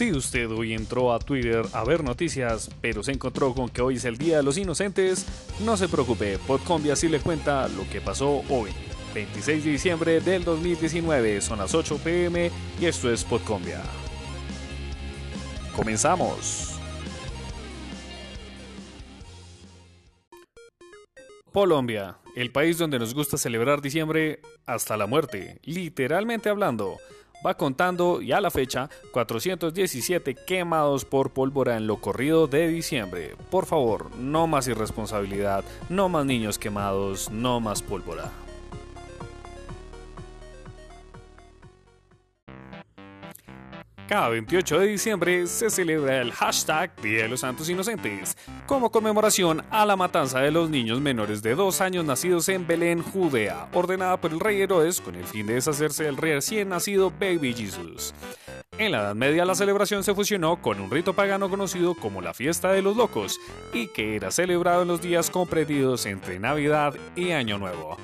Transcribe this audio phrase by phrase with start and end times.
[0.00, 3.96] Si usted hoy entró a Twitter a ver noticias, pero se encontró con que hoy
[3.96, 5.26] es el Día de los Inocentes,
[5.62, 8.70] no se preocupe, Podcombia sí le cuenta lo que pasó hoy.
[9.12, 12.50] 26 de diciembre del 2019, son las 8 pm
[12.80, 13.82] y esto es Podcombia.
[15.76, 16.80] Comenzamos.
[21.52, 26.96] Colombia, el país donde nos gusta celebrar diciembre hasta la muerte, literalmente hablando
[27.44, 33.36] va contando y a la fecha 417 quemados por pólvora en lo corrido de diciembre.
[33.50, 38.30] Por favor, no más irresponsabilidad, no más niños quemados, no más pólvora.
[44.10, 48.36] Cada 28 de diciembre se celebra el hashtag Día de los Santos Inocentes,
[48.66, 53.04] como conmemoración a la matanza de los niños menores de 2 años nacidos en Belén,
[53.04, 57.54] Judea, ordenada por el rey Herodes con el fin de deshacerse del recién nacido Baby
[57.54, 58.12] Jesus.
[58.78, 62.34] En la Edad Media la celebración se fusionó con un rito pagano conocido como la
[62.34, 63.38] Fiesta de los Locos
[63.72, 67.96] y que era celebrado en los días comprendidos entre Navidad y Año Nuevo.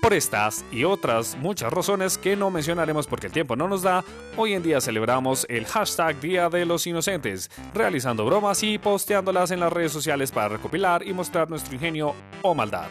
[0.00, 4.02] Por estas y otras muchas razones que no mencionaremos porque el tiempo no nos da,
[4.34, 9.60] hoy en día celebramos el hashtag Día de los Inocentes, realizando bromas y posteándolas en
[9.60, 12.88] las redes sociales para recopilar y mostrar nuestro ingenio o maldad.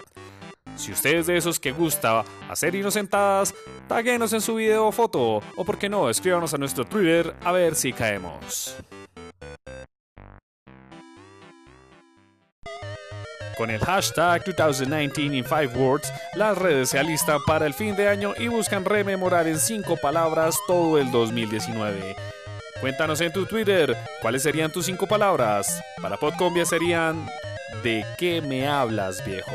[0.76, 3.56] Si usted es de esos que gusta hacer inocentadas,
[3.88, 7.52] taguenos en su video o foto, o por qué no, escríbanos a nuestro Twitter a
[7.52, 8.78] ver si caemos.
[13.60, 18.08] Con el hashtag 2019 in 5 words, las redes se alistan para el fin de
[18.08, 22.16] año y buscan rememorar en 5 palabras todo el 2019.
[22.80, 25.84] Cuéntanos en tu Twitter cuáles serían tus 5 palabras.
[26.02, 27.28] Para Podcombia serían
[27.84, 29.52] ¿De qué me hablas, viejo?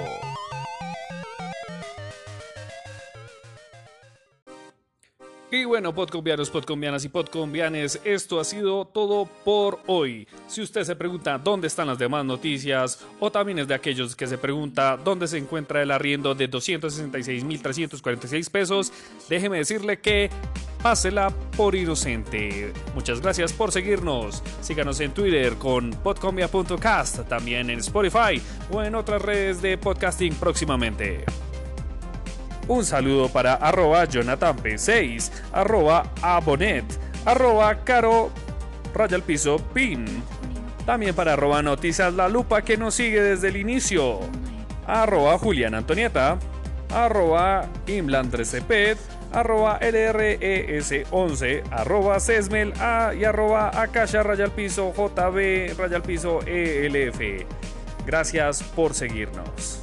[5.54, 10.26] Y bueno, podcombianos, podcombianas y podcombianes, esto ha sido todo por hoy.
[10.48, 14.26] Si usted se pregunta dónde están las demás noticias, o también es de aquellos que
[14.26, 18.92] se pregunta dónde se encuentra el arriendo de 266.346 pesos,
[19.28, 20.28] déjeme decirle que
[20.82, 22.72] pásela por inocente.
[22.92, 24.42] Muchas gracias por seguirnos.
[24.60, 28.42] Síganos en Twitter con podcombia.cast, también en Spotify
[28.72, 31.24] o en otras redes de podcasting próximamente.
[32.66, 36.84] Un saludo para arroba jonathanp6, arroba abonet,
[37.26, 38.30] arroba caro
[38.94, 40.22] raya piso pin.
[40.86, 44.20] También para arroba noticias la lupa que nos sigue desde el inicio.
[44.86, 46.38] Arroba Julián Antonieta,
[46.90, 48.96] arroba imlan13pet,
[49.32, 57.18] arroba lres11, arroba sesmel a y arroba akasha raya piso jb raya al piso elf.
[58.06, 59.80] Gracias por seguirnos.